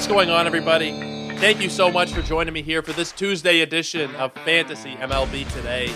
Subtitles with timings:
[0.00, 0.92] What's going on, everybody?
[1.36, 5.46] Thank you so much for joining me here for this Tuesday edition of Fantasy MLB
[5.52, 5.92] Today.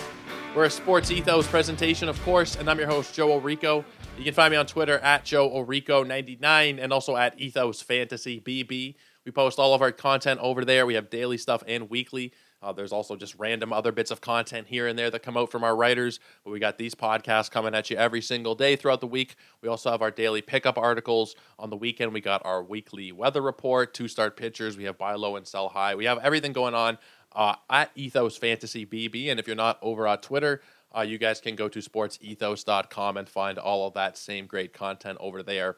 [0.55, 3.82] We're a sports ethos presentation, of course, and I'm your host, Joe Orrico.
[4.19, 8.95] You can find me on Twitter at Joe Orrico99 and also at Ethos Fantasy BB.
[9.25, 10.84] We post all of our content over there.
[10.84, 12.34] We have daily stuff and weekly.
[12.64, 15.50] Uh, there's also just random other bits of content here and there that come out
[15.50, 16.18] from our writers.
[16.42, 19.36] But we got these podcasts coming at you every single day throughout the week.
[19.60, 21.36] We also have our daily pickup articles.
[21.58, 24.78] On the weekend, we got our weekly weather report, two start pitchers.
[24.78, 25.95] We have buy low and sell high.
[25.95, 26.96] We have everything going on
[27.34, 29.30] uh, at Ethos Fantasy BB.
[29.30, 30.62] And if you're not over on Twitter,
[30.96, 35.19] uh, you guys can go to sportsethos.com and find all of that same great content
[35.20, 35.77] over there.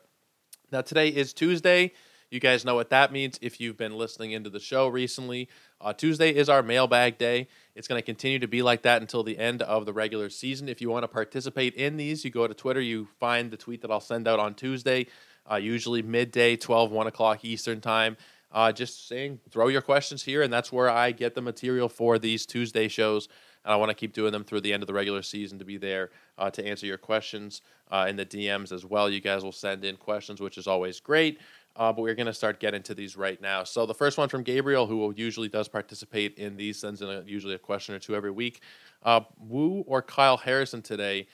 [0.71, 1.93] Now, today is Tuesday.
[2.31, 5.49] You guys know what that means if you've been listening into the show recently.
[5.81, 7.49] Uh, Tuesday is our mailbag day.
[7.75, 10.69] It's going to continue to be like that until the end of the regular season.
[10.69, 13.83] If you want to participate in these, you go to Twitter, you find the tweet
[13.83, 15.07] that I'll send out on Tuesday,
[15.51, 18.17] uh, usually midday, 12, 1 o'clock Eastern time.
[18.53, 22.19] Uh, just saying, throw your questions here, and that's where I get the material for
[22.19, 23.29] these Tuesday shows.
[23.65, 25.65] And I want to keep doing them through the end of the regular season to
[25.65, 29.11] be there uh, to answer your questions uh, in the DMs as well.
[29.11, 31.39] You guys will send in questions, which is always great
[31.77, 33.65] uh, but we're going to start getting to these right now.
[33.65, 37.23] So the first one from Gabriel, who usually does participate in these, sends in a,
[37.27, 38.61] usually a question or two every week.
[39.03, 41.27] Uh, Woo or Kyle Harrison today?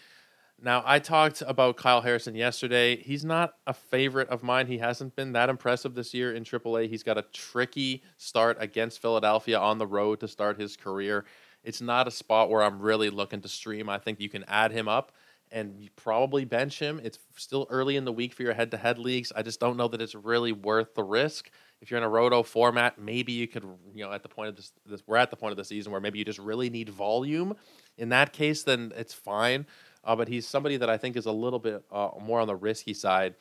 [0.60, 2.96] Now I talked about Kyle Harrison yesterday.
[2.96, 4.68] He's not a favorite of mine.
[4.68, 6.88] He hasn't been that impressive this year in AAA.
[6.88, 11.24] He's got a tricky start against Philadelphia on the road to start his career.
[11.64, 13.88] It's not a spot where I'm really looking to stream.
[13.88, 15.12] I think you can add him up
[15.53, 17.00] and you probably bench him.
[17.05, 19.33] It's still early in the week for your head to head leagues.
[19.34, 21.50] I just don't know that it's really worth the risk.
[21.81, 23.64] If you're in a roto format, maybe you could,
[23.95, 25.92] you know, at the point of this, this we're at the point of the season
[25.92, 27.55] where maybe you just really need volume.
[27.98, 29.67] In that case, then it's fine.
[30.05, 32.57] Uh, but he's somebody that I think is a little bit uh, more on the
[32.57, 33.35] risky side.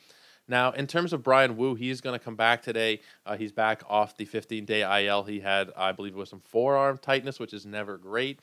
[0.48, 3.02] Now, in terms of Brian Woo, he's going to come back today.
[3.26, 6.42] Uh, he's back off the 15 day IL he had, I believe it was some
[6.42, 8.40] forearm tightness, which is never great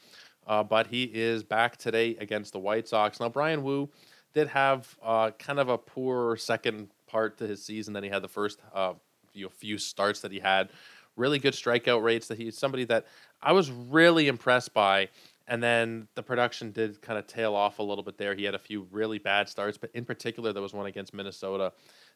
[0.48, 3.20] uh, but he is back today against the White Sox.
[3.20, 3.88] Now, Brian Woo
[4.34, 8.22] did have uh, kind of a poor second part to his season than he had
[8.22, 8.94] the first uh,
[9.50, 10.70] few starts that he had.
[11.16, 12.28] Really good strikeout rates.
[12.28, 13.06] That he's somebody that
[13.42, 15.08] I was really impressed by.
[15.48, 18.34] And then the production did kind of tail off a little bit there.
[18.34, 21.72] He had a few really bad starts, but in particular, there was one against Minnesota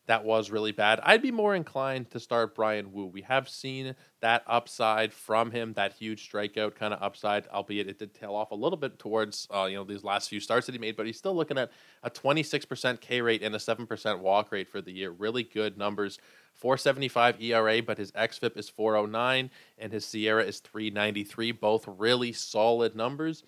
[0.06, 1.00] that was really bad.
[1.02, 3.06] I'd be more inclined to start Brian Woo.
[3.06, 7.98] We have seen that upside from him, that huge strikeout kind of upside, albeit it
[7.98, 10.72] did tail off a little bit towards uh, you know these last few starts that
[10.72, 11.70] he made, but he's still looking at
[12.02, 15.10] a 26% K rate and a 7% walk rate for the year.
[15.10, 16.18] Really good numbers.
[16.54, 21.52] 475 ERA, but his xFIP is 409 and his SIERA is 393.
[21.52, 23.42] Both really solid numbers.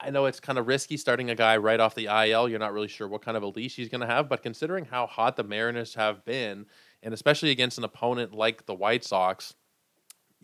[0.00, 2.48] I know it's kind of risky starting a guy right off the IL.
[2.48, 4.84] You're not really sure what kind of a leash he's going to have, but considering
[4.84, 6.66] how hot the Mariners have been,
[7.02, 9.54] and especially against an opponent like the White Sox,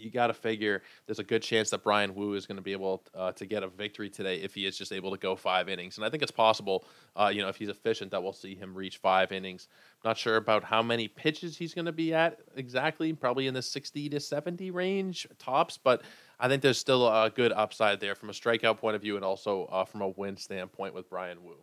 [0.00, 2.72] you got to figure there's a good chance that Brian Woo is going to be
[2.72, 5.68] able uh, to get a victory today if he is just able to go five
[5.68, 5.96] innings.
[5.96, 6.84] And I think it's possible,
[7.16, 9.68] uh, you know, if he's efficient, that we'll see him reach five innings.
[10.04, 13.62] Not sure about how many pitches he's going to be at exactly, probably in the
[13.62, 16.02] 60 to 70 range tops, but
[16.38, 19.24] I think there's still a good upside there from a strikeout point of view and
[19.24, 21.56] also uh, from a win standpoint with Brian Woo.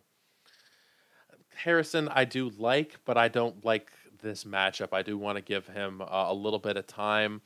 [1.58, 3.90] Harrison, I do like, but I don't like
[4.22, 4.88] this matchup.
[4.92, 7.40] I do want to give him uh, a little bit of time.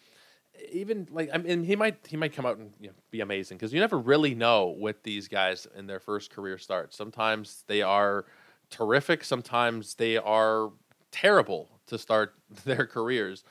[0.70, 3.56] Even like I mean, he might he might come out and you know, be amazing
[3.56, 6.92] because you never really know with these guys in their first career start.
[6.92, 8.26] Sometimes they are
[8.70, 9.24] terrific.
[9.24, 10.70] Sometimes they are
[11.10, 13.44] terrible to start their careers.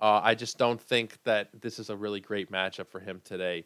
[0.00, 3.64] Uh, I just don't think that this is a really great matchup for him today.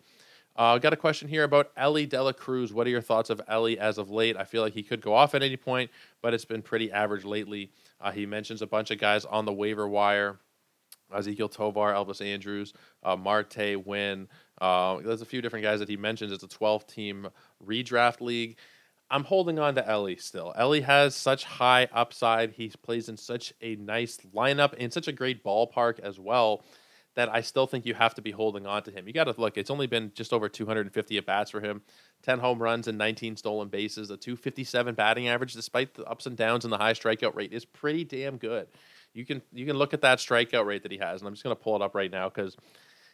[0.54, 2.74] I uh, got a question here about Elly De La Cruz.
[2.74, 4.36] What are your thoughts of Elly as of late?
[4.36, 7.24] I feel like he could go off at any point, but it's been pretty average
[7.24, 7.70] lately.
[8.00, 10.38] Uh, he mentions a bunch of guys on the waiver wire.
[11.12, 12.72] Ezequiel Tovar, Elvis Andrus,
[13.02, 14.28] uh, Marte, Winn.
[14.60, 16.32] Uh, there's a few different guys that he mentions.
[16.32, 17.28] It's a 12 team
[17.64, 18.56] redraft league.
[19.10, 20.54] I'm holding on to Elly still.
[20.56, 22.52] Elly has such high upside.
[22.52, 26.64] He plays in such a nice lineup in such a great ballpark as well
[27.14, 29.06] that I still think you have to be holding on to him.
[29.06, 31.82] You got to look, it's only been just over 250 at bats for him
[32.22, 34.10] 10 home runs and 19 stolen bases.
[34.10, 37.64] A 257 batting average, despite the ups and downs and the high strikeout rate, is
[37.64, 38.68] pretty damn good.
[39.14, 41.44] You can you can look at that strikeout rate that he has, and I'm just
[41.44, 42.56] going to pull it up right now because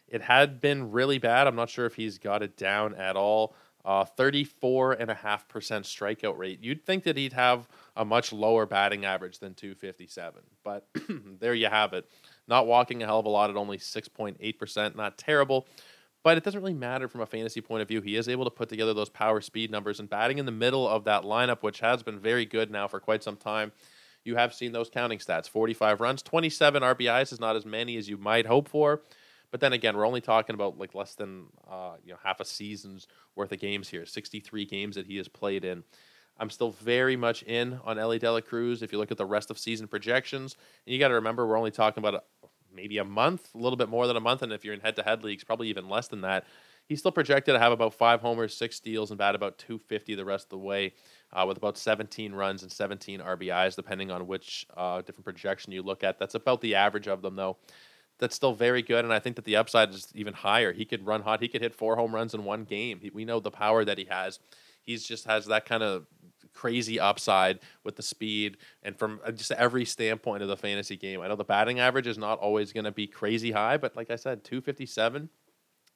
[0.07, 1.47] it had been really bad.
[1.47, 3.55] I'm not sure if he's got it down at all.
[3.85, 6.61] Uh, 34.5% strikeout rate.
[6.61, 10.85] You'd think that he'd have a much lower batting average than 257, but
[11.39, 12.09] there you have it.
[12.47, 14.95] Not walking a hell of a lot at only 6.8%.
[14.95, 15.65] Not terrible,
[16.23, 18.01] but it doesn't really matter from a fantasy point of view.
[18.01, 20.87] He is able to put together those power speed numbers and batting in the middle
[20.87, 23.71] of that lineup, which has been very good now for quite some time.
[24.23, 28.09] You have seen those counting stats 45 runs, 27 RBIs is not as many as
[28.09, 29.01] you might hope for.
[29.51, 32.45] But then again, we're only talking about like less than uh, you know half a
[32.45, 34.05] season's worth of games here.
[34.05, 35.83] 63 games that he has played in.
[36.39, 38.81] I'm still very much in on Elly De La Cruz.
[38.81, 40.55] If you look at the rest of season projections,
[40.85, 43.75] and you got to remember we're only talking about a, maybe a month, a little
[43.75, 46.21] bit more than a month, and if you're in head-to-head leagues, probably even less than
[46.21, 46.45] that.
[46.85, 50.25] He's still projected to have about five homers, six steals, and bat about 250 the
[50.25, 50.93] rest of the way,
[51.33, 55.81] uh, with about 17 runs and 17 RBIs, depending on which uh, different projection you
[55.81, 56.19] look at.
[56.19, 57.57] That's about the average of them, though
[58.19, 60.73] that's still very good, and I think that the upside is even higher.
[60.73, 61.41] He could run hot.
[61.41, 62.99] He could hit four home runs in one game.
[63.01, 64.39] He, we know the power that he has.
[64.81, 66.05] He's just has that kind of
[66.53, 71.21] crazy upside with the speed and from uh, just every standpoint of the fantasy game.
[71.21, 74.11] I know the batting average is not always going to be crazy high, but like
[74.11, 75.29] I said, 257,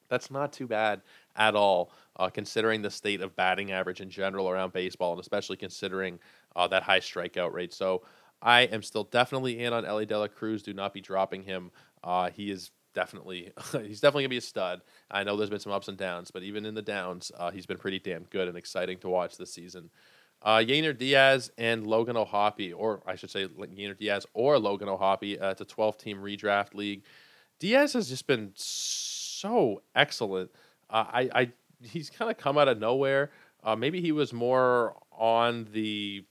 [0.08, 1.02] that's not too bad
[1.36, 5.56] at all, uh, considering the state of batting average in general around baseball, and especially
[5.56, 6.18] considering
[6.56, 7.72] uh, that high strikeout rate.
[7.72, 8.02] So
[8.42, 10.62] I am still definitely in on Elly De La Cruz.
[10.62, 11.70] Do not be dropping him
[12.04, 13.52] uh, he is definitely
[13.82, 14.82] he's definitely gonna be a stud.
[15.10, 17.66] I know there's been some ups and downs, but even in the downs, uh, he's
[17.66, 19.90] been pretty damn good and exciting to watch this season.
[20.42, 25.42] Uh, Yainer Diaz and Logan O'Hoppe, or I should say Yainer Diaz or Logan O'Hoppe.
[25.42, 27.04] Uh, it's a 12 team redraft league.
[27.58, 30.50] Diaz has just been so excellent.
[30.90, 31.52] Uh, I, I
[31.86, 33.30] he's kind of come out of nowhere.
[33.62, 36.24] Uh, maybe he was more on the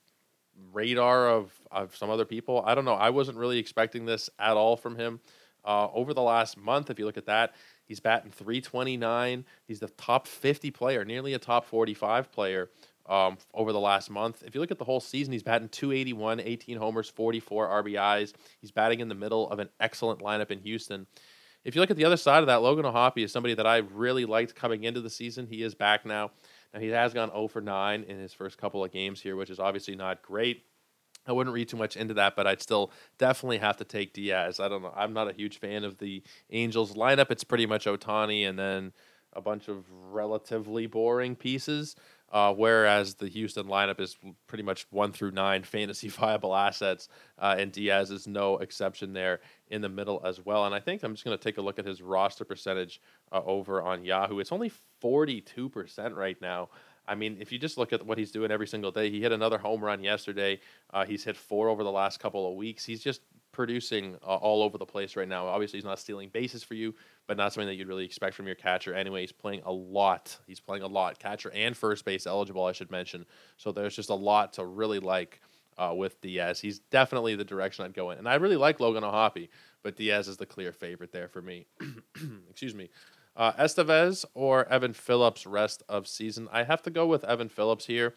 [0.71, 2.63] radar of, of some other people.
[2.65, 2.94] I don't know.
[2.94, 5.19] I wasn't really expecting this at all from him.
[5.65, 7.55] Uh, over the last month, if you look at that,
[7.85, 9.45] he's batting 329.
[9.65, 12.69] He's the top 50 player, nearly a top 45 player
[13.07, 14.44] um, over the last month.
[14.45, 18.33] If you look at the whole season, he's batting 281, 18 homers, 44 RBIs.
[18.59, 21.07] He's batting in the middle of an excellent lineup in Houston.
[21.63, 23.77] If you look at the other side of that, Logan O'Hoppe is somebody that I
[23.77, 25.48] really liked coming into the season.
[25.48, 26.31] He is back now.
[26.74, 29.50] Now, he has gone 0 for 9 in his first couple of games here, which
[29.50, 30.65] is obviously not great.
[31.25, 34.60] I wouldn't read too much into that, but I'd still definitely have to take Diaz.
[34.60, 34.94] I don't know.
[34.95, 37.31] I'm not a huge fan of the Angels lineup.
[37.31, 38.92] It's pretty much Ohtani and then
[39.31, 41.95] a bunch of relatively boring pieces.
[42.33, 47.07] Uh, whereas the Houston lineup is pretty much one through nine fantasy viable assets,
[47.38, 49.39] uh, and Diaz is no exception there
[49.69, 50.65] in the middle as well.
[50.65, 53.00] And I think I'm just going to take a look at his roster percentage
[53.31, 54.39] uh, over on Yahoo.
[54.39, 54.71] It's only
[55.03, 56.69] 42% right now.
[57.07, 59.31] I mean, if you just look at what he's doing every single day, he hit
[59.31, 60.59] another home run yesterday.
[60.91, 62.83] Uh, he's hit four over the last couple of weeks.
[62.83, 63.21] He's just
[63.51, 65.45] producing uh, all over the place right now.
[65.47, 66.95] Obviously, he's not stealing bases for you,
[67.27, 69.21] but not something that you'd really expect from your catcher anyway.
[69.21, 70.37] He's playing a lot.
[70.45, 71.19] He's playing a lot.
[71.19, 73.25] Catcher and first base eligible, I should mention.
[73.57, 75.41] So there's just a lot to really like
[75.77, 76.59] uh, with Diaz.
[76.59, 78.17] He's definitely the direction I'd go in.
[78.17, 79.49] And I really like Logan O'Hoppe,
[79.81, 81.65] but Diaz is the clear favorite there for me.
[82.49, 82.89] Excuse me.
[83.35, 86.47] Uh, Estevez or Evan Phillips rest of season.
[86.51, 88.13] I have to go with Evan Phillips here.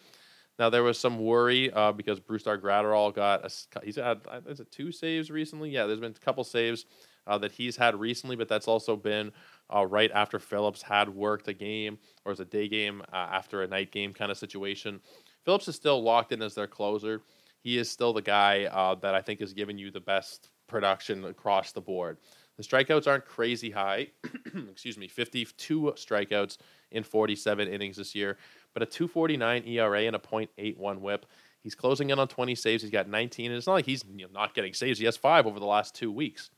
[0.59, 4.71] Now there was some worry uh, because Brusdar Graterol got a, he's had is it
[4.71, 5.71] two saves recently?
[5.71, 6.87] Yeah, there's been a couple saves
[7.27, 9.33] uh, that he's had recently, but that's also been
[9.75, 13.63] uh, right after Phillips had worked a game or as a day game uh, after
[13.63, 15.01] a night game kind of situation.
[15.45, 17.23] Phillips is still locked in as their closer.
[17.61, 21.25] He is still the guy uh, that I think is giving you the best production
[21.25, 22.19] across the board.
[22.57, 24.09] The strikeouts aren't crazy high.
[24.71, 26.59] Excuse me, 52 strikeouts
[26.91, 28.39] in 47 innings this year,
[28.73, 31.27] but a 249 ERA and a .81 whip.
[31.63, 32.83] He's closing in on 20 saves.
[32.83, 34.99] He's got 19, and it's not like he's you know, not getting saves.
[34.99, 36.51] He has five over the last two weeks.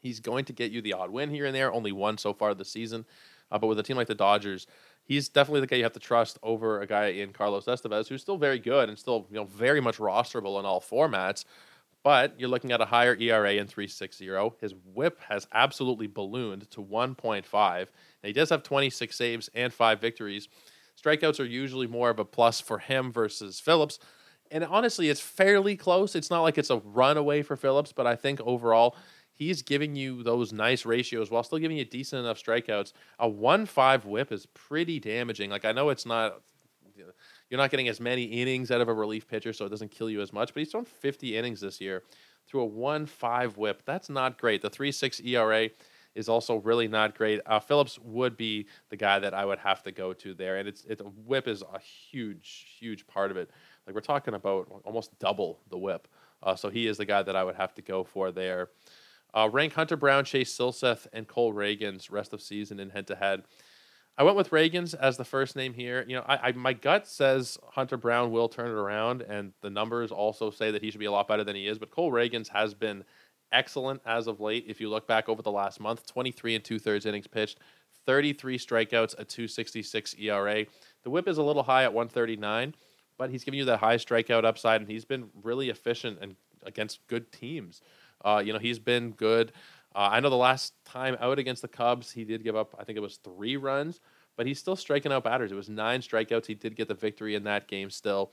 [0.00, 2.54] He's going to get you the odd win here and there, only one so far
[2.54, 3.04] this season.
[3.52, 4.66] Uh, but with a team like the Dodgers,
[5.04, 8.22] he's definitely the guy you have to trust over a guy in Carlos Estevez, who's
[8.22, 11.44] still very good and still you know very much rosterable in all formats
[12.02, 14.60] but you're looking at a higher ERA in 3.60.
[14.60, 17.44] His whip has absolutely ballooned to 1.5.
[17.52, 17.86] Now,
[18.22, 20.48] he does have 26 saves and five victories.
[21.02, 23.98] Strikeouts are usually more of a plus for him versus Phillips.
[24.50, 26.14] And honestly, it's fairly close.
[26.14, 28.96] It's not like it's a runaway for Phillips, but I think overall,
[29.40, 32.92] he's giving you those nice ratios while still giving you decent enough strikeouts.
[33.18, 35.50] A 1 5 whip is pretty damaging.
[35.50, 36.42] Like, I know it's not
[37.48, 40.10] you're not getting as many innings out of a relief pitcher, so it doesn't kill
[40.10, 40.52] you as much.
[40.52, 42.02] But he's thrown 50 innings this year
[42.46, 43.82] through a 1 5 whip.
[43.86, 44.60] That's not great.
[44.60, 45.70] The 3 6 ERA
[46.14, 47.40] is also really not great.
[47.46, 50.58] Uh, Phillips would be the guy that I would have to go to there.
[50.58, 53.50] And it's it, the whip is a huge, huge part of it.
[53.86, 56.08] Like we're talking about almost double the whip.
[56.42, 58.68] Uh, so he is the guy that I would have to go for there.
[59.34, 63.16] Uh, rank Hunter Brown, Chase Silseth, and Cole Ragans rest of season in head to
[63.16, 63.42] head.
[64.18, 66.04] I went with Ragans as the first name here.
[66.06, 69.70] You know, I, I, my gut says Hunter Brown will turn it around, and the
[69.70, 71.78] numbers also say that he should be a lot better than he is.
[71.78, 73.04] But Cole Ragans has been
[73.52, 74.64] excellent as of late.
[74.68, 77.60] If you look back over the last month, 23 and two thirds innings pitched,
[78.06, 80.66] 33 strikeouts, a 266 ERA.
[81.02, 82.74] The whip is a little high at 139,
[83.16, 87.06] but he's giving you that high strikeout upside, and he's been really efficient and against
[87.06, 87.80] good teams.
[88.24, 89.52] Uh, you know, he's been good.
[89.94, 92.84] Uh, I know the last time out against the Cubs, he did give up, I
[92.84, 94.00] think it was three runs,
[94.36, 95.50] but he's still striking out batters.
[95.50, 96.46] It was nine strikeouts.
[96.46, 98.32] He did get the victory in that game still.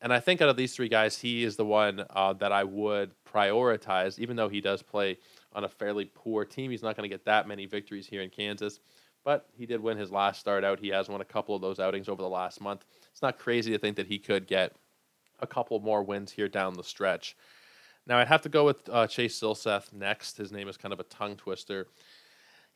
[0.00, 2.64] And I think out of these three guys, he is the one uh, that I
[2.64, 5.18] would prioritize, even though he does play
[5.54, 6.70] on a fairly poor team.
[6.70, 8.80] He's not going to get that many victories here in Kansas,
[9.24, 10.80] but he did win his last start out.
[10.80, 12.84] He has won a couple of those outings over the last month.
[13.10, 14.76] It's not crazy to think that he could get
[15.40, 17.36] a couple more wins here down the stretch.
[18.06, 20.36] Now, I'd have to go with uh, Chase Silseth next.
[20.36, 21.88] His name is kind of a tongue twister.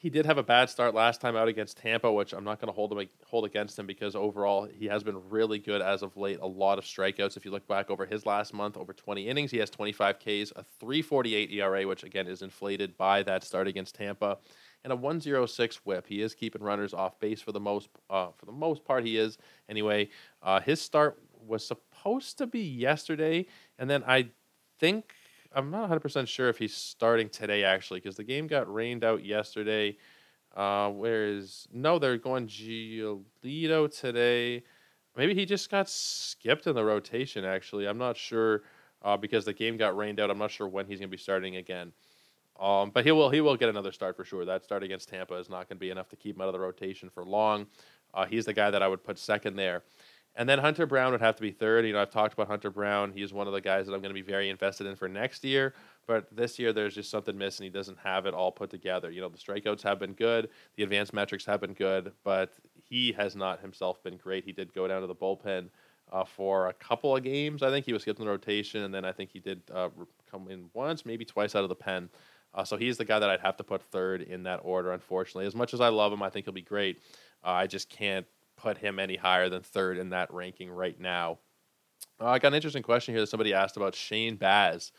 [0.00, 2.68] He did have a bad start last time out against Tampa, which I'm not going
[2.68, 6.16] to hold him hold against him because overall he has been really good as of
[6.16, 6.38] late.
[6.40, 7.37] A lot of strikeouts.
[7.37, 10.52] If you look back over his last month, over 20 innings, he has 25 Ks,
[10.56, 14.38] a 3.48 ERA, which again is inflated by that start against Tampa,
[14.84, 16.06] and a 1.06 WHIP.
[16.06, 19.04] He is keeping runners off base for the most uh, for the most part.
[19.04, 19.37] He is
[19.68, 20.08] anyway.
[20.42, 23.44] Uh, his start was supposed to be yesterday,
[23.78, 24.30] and then I
[24.78, 25.12] think
[25.52, 29.04] I'm not 100 percent sure if he's starting today actually because the game got rained
[29.04, 29.97] out yesterday.
[30.57, 31.99] Uh, where is no?
[31.99, 34.62] They're going Giolito today.
[35.16, 37.45] Maybe he just got skipped in the rotation.
[37.45, 38.62] Actually, I'm not sure
[39.02, 40.30] uh, because the game got rained out.
[40.30, 41.92] I'm not sure when he's going to be starting again.
[42.59, 44.45] Um, but he will he will get another start for sure.
[44.45, 46.52] That start against Tampa is not going to be enough to keep him out of
[46.52, 47.66] the rotation for long.
[48.12, 49.83] Uh, he's the guy that I would put second there.
[50.37, 51.84] And then Hunter Brown would have to be third.
[51.84, 53.12] You know, I've talked about Hunter Brown.
[53.12, 55.44] He's one of the guys that I'm going to be very invested in for next
[55.44, 55.75] year.
[56.06, 57.64] But this year, there's just something missing.
[57.64, 59.10] He doesn't have it all put together.
[59.10, 63.12] You know, the strikeouts have been good, the advanced metrics have been good, but he
[63.12, 64.44] has not himself been great.
[64.44, 65.68] He did go down to the bullpen
[66.12, 67.62] uh, for a couple of games.
[67.62, 69.88] I think he was skipped in the rotation, and then I think he did uh,
[70.30, 72.08] come in once, maybe twice out of the pen.
[72.52, 75.46] Uh, so he's the guy that I'd have to put third in that order, unfortunately.
[75.46, 76.99] As much as I love him, I think he'll be great.
[77.44, 78.26] Uh, I just can't
[78.61, 81.38] put him any higher than third in that ranking right now.
[82.21, 84.93] Uh, I got an interesting question here that somebody asked about Shane Baz.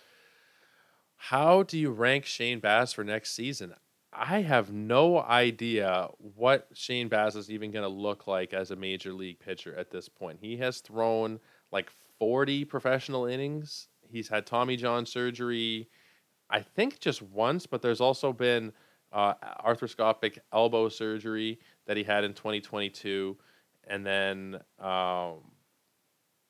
[1.15, 3.75] How do you rank Shane Baz for next season?
[4.13, 8.75] I have no idea what Shane Baz is even going to look like as a
[8.75, 10.39] major league pitcher at this point.
[10.41, 11.39] He has thrown
[11.71, 11.89] like
[12.19, 13.87] 40 professional innings.
[14.09, 15.87] He's had Tommy John surgery,
[16.49, 18.73] I think just once, but there's also been
[19.13, 23.37] uh, arthroscopic elbow surgery that he had in 2022
[23.87, 25.39] and then um,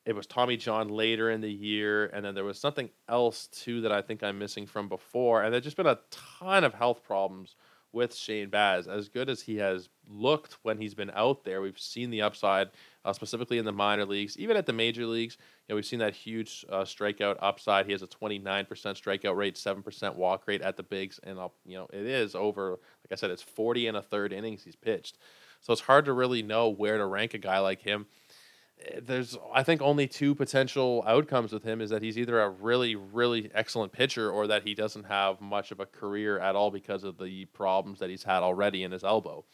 [0.04, 3.82] it was Tommy John later in the year, and then there was something else too
[3.82, 7.02] that I think I'm missing from before, and there's just been a ton of health
[7.04, 7.56] problems
[7.92, 8.88] with Shane Baz.
[8.88, 12.70] As good as he has looked when he's been out there, we've seen the upside,
[13.04, 15.36] uh, specifically in the minor leagues, even at the major leagues.
[15.68, 17.86] You know, we've seen that huge uh, strikeout upside.
[17.86, 21.76] He has a 29% strikeout rate, 7% walk rate at the bigs, and uh, you
[21.76, 22.70] know it is over.
[22.70, 25.18] Like I said, it's 40 and a third innings he's pitched.
[25.62, 28.06] So it's hard to really know where to rank a guy like him.
[28.84, 32.50] Eh, there's, I think, only two potential outcomes with him is that he's either a
[32.50, 36.70] really, really excellent pitcher or that he doesn't have much of a career at all
[36.70, 39.44] because of the problems that he's had already in his elbow.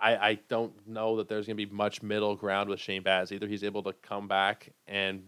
[0.00, 3.30] I, I don't know that there's going to be much middle ground with Shane Baz.
[3.30, 5.22] Either he's able to come back and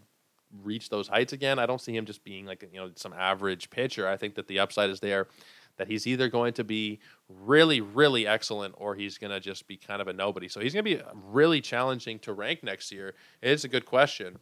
[0.63, 1.59] reach those heights again.
[1.59, 4.07] I don't see him just being like you know some average pitcher.
[4.07, 5.27] I think that the upside is there
[5.77, 9.77] that he's either going to be really, really excellent or he's going to just be
[9.77, 10.47] kind of a nobody.
[10.47, 13.13] So he's going to be really challenging to rank next year.
[13.41, 14.37] It is a good question.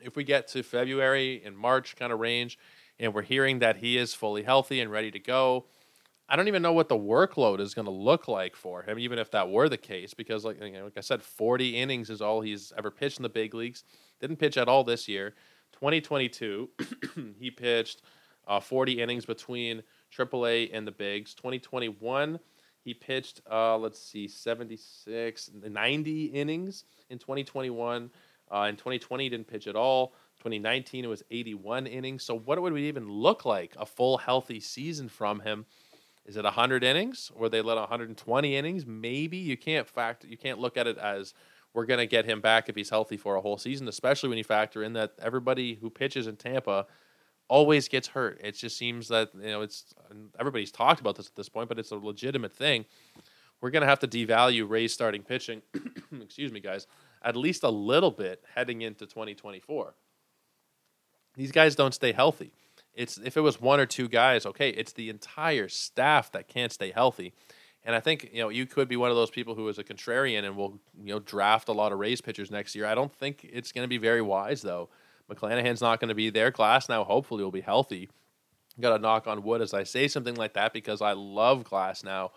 [0.00, 2.58] If we get to February and March kind of range
[2.98, 5.66] and we're hearing that he is fully healthy and ready to go,
[6.28, 9.18] I don't even know what the workload is going to look like for him, even
[9.18, 12.72] if that were the case, because like, like I said, 40 innings is all he's
[12.78, 13.84] ever pitched in the big leagues.
[14.20, 15.34] Didn't pitch at all this year.
[15.72, 16.70] 2022,
[17.38, 18.02] he pitched
[18.46, 19.82] uh, 40 innings between
[20.16, 21.34] AAA and the bigs.
[21.34, 22.38] 2021,
[22.84, 28.10] he pitched, uh, let's see, 76, 90 innings in 2021.
[28.50, 30.14] Uh, in 2020, he didn't pitch at all.
[30.38, 32.22] 2019, it was 81 innings.
[32.22, 35.64] So, what would it even look like a full healthy season from him?
[36.26, 38.86] Is it 100 innings, or they let 120 innings?
[38.86, 40.26] Maybe you can't factor.
[40.26, 41.34] You can't look at it as
[41.74, 44.38] we're going to get him back if he's healthy for a whole season, especially when
[44.38, 46.86] you factor in that everybody who pitches in Tampa
[47.48, 48.40] always gets hurt.
[48.42, 49.94] It just seems that you know it's
[50.38, 52.84] everybody's talked about this at this point, but it's a legitimate thing.
[53.60, 55.62] We're gonna have to devalue Rays starting pitching.
[56.22, 56.86] excuse me, guys,
[57.22, 59.94] at least a little bit heading into 2024.
[61.36, 62.52] These guys don't stay healthy.
[62.94, 64.70] It's if it was one or two guys, okay.
[64.70, 67.34] It's the entire staff that can't stay healthy.
[67.86, 69.84] And I think you know you could be one of those people who is a
[69.84, 72.86] contrarian and will you know draft a lot of Rays pitchers next year.
[72.86, 74.88] I don't think it's going to be very wise though
[75.30, 76.50] McClanahan's not going to be there.
[76.52, 78.08] Glasnow hopefully will be healthy.
[78.80, 82.30] Got to knock on wood as I say something like that because I love Glasnow,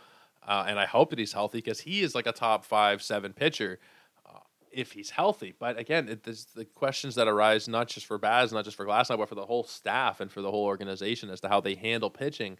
[0.47, 3.33] uh, and I hope that he's healthy because he is like a top five, seven
[3.33, 3.79] pitcher.
[4.25, 4.39] Uh,
[4.71, 5.53] if he's healthy.
[5.57, 8.85] But again, it, there's the questions that arise not just for Baz, not just for
[8.85, 11.75] Glasnow, but for the whole staff and for the whole organization as to how they
[11.75, 12.57] handle pitching.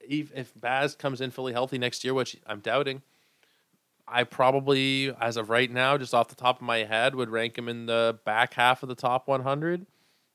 [0.00, 3.02] If, if Baz comes in fully healthy next year, which I'm doubting,
[4.08, 7.58] I probably, as of right now, just off the top of my head, would rank
[7.58, 9.86] him in the back half of the top 100,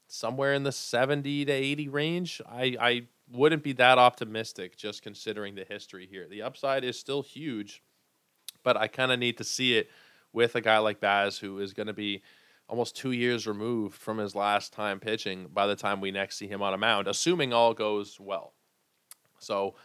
[0.08, 2.42] somewhere in the 70 to 80 range.
[2.50, 6.28] I, I wouldn't be that optimistic just considering the history here.
[6.28, 7.82] The upside is still huge,
[8.64, 9.90] but I kind of need to see it
[10.34, 12.22] with a guy like Baz, who is going to be
[12.68, 16.48] almost two years removed from his last time pitching by the time we next see
[16.48, 18.54] him on a mound, assuming all goes well.
[19.40, 19.76] So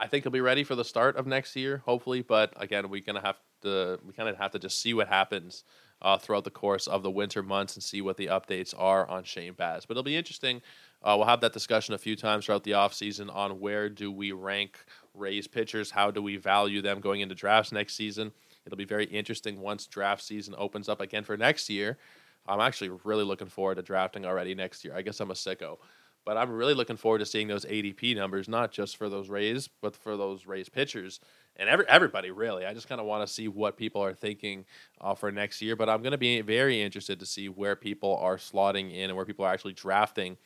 [0.00, 2.22] I think he'll be ready for the start of next year, hopefully.
[2.22, 5.62] But again, we're gonna have to we kind of have to just see what happens
[6.00, 9.24] uh, throughout the course of the winter months and see what the updates are on
[9.24, 9.84] Shane Baz.
[9.84, 10.62] But it'll be interesting.
[11.02, 14.32] Uh, we'll have that discussion a few times throughout the offseason on where do we
[14.32, 14.78] rank
[15.14, 18.32] Rays pitchers, how do we value them going into drafts next season.
[18.64, 21.98] It'll be very interesting once draft season opens up again for next year.
[22.46, 24.94] I'm actually really looking forward to drafting already next year.
[24.94, 25.78] I guess I'm a sicko,
[26.24, 29.68] but I'm really looking forward to seeing those ADP numbers, not just for those Rays,
[29.80, 31.20] but for those Rays pitchers
[31.56, 32.64] and every everybody really.
[32.64, 34.64] I just kind of want to see what people are thinking
[35.00, 35.76] uh, for next year.
[35.76, 39.16] But I'm going to be very interested to see where people are slotting in and
[39.16, 40.36] where people are actually drafting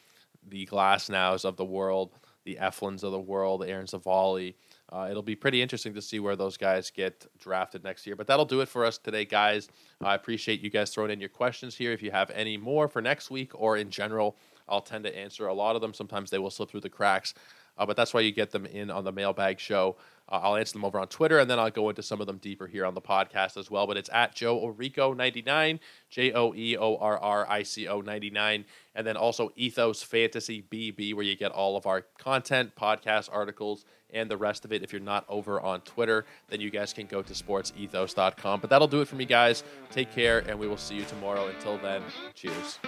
[0.47, 2.13] the Glasnows of the world,
[2.45, 4.55] the Eflins of the world, Aaron Civale,
[4.93, 8.15] uh, it'll be pretty interesting to see where those guys get drafted next year.
[8.15, 9.69] But that'll do it for us today, guys.
[10.03, 11.93] I appreciate you guys throwing in your questions here.
[11.93, 14.37] If you have any more for next week or in general,
[14.69, 15.95] I'll tend to answer a lot of them.
[15.95, 17.35] Sometimes they will slip through the cracks,
[17.77, 19.97] uh, but that's why you get them in on the mailbag show.
[20.29, 22.39] Uh, I'll answer them over on Twitter, and then I'll go into some of them
[22.39, 23.87] deeper here on the podcast as well.
[23.87, 28.65] But it's at Joe Orrico99, J O E O R R I C O 99,
[28.95, 33.85] and then also Ethos Fantasy BB, where you get all of our content, podcast articles,
[34.15, 34.83] and the rest of it.
[34.83, 38.61] If you're not over on Twitter, then you guys can go to sportsethos.com.
[38.61, 39.63] But that'll do it for me, guys.
[39.91, 41.49] Take care, and we will see you tomorrow.
[41.49, 42.03] Until then,
[42.35, 42.79] cheers.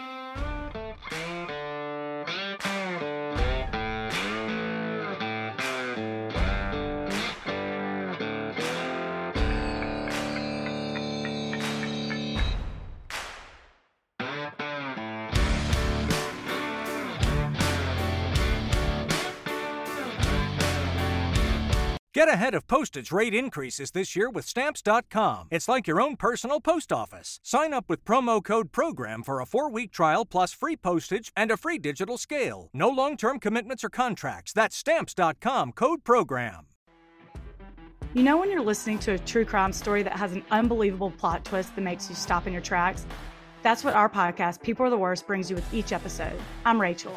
[22.27, 25.47] Get ahead of postage rate increases this year with Stamps.com.
[25.53, 27.39] It's like your own personal post office.
[27.45, 31.53] Sign up with promo code PROGRAM for a four week trial plus free postage and
[31.53, 32.69] a free digital scale.
[32.73, 34.53] No long term commitments or contracts.
[34.53, 36.67] That's Stamps.com code PROGRAM.
[38.13, 41.45] You know, when you're listening to a true crime story that has an unbelievable plot
[41.45, 43.07] twist that makes you stop in your tracks?
[43.63, 46.41] That's what our podcast, People Are the Worst, brings you with each episode.
[46.65, 47.17] I'm Rachel.